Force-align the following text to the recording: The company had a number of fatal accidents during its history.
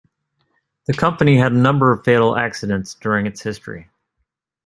The 0.87 0.95
company 0.95 1.37
had 1.37 1.51
a 1.51 1.57
number 1.57 1.91
of 1.91 2.03
fatal 2.03 2.35
accidents 2.35 2.95
during 2.95 3.27
its 3.27 3.43
history. 3.43 3.91